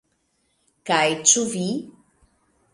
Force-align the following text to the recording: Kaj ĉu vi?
Kaj 0.91 1.03
ĉu 1.33 1.45
vi? 1.53 1.69